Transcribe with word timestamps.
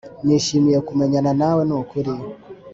nishimiye 0.25 0.79
kumenyana 0.87 1.31
nawe 1.39 1.61
nukuri 1.69 2.13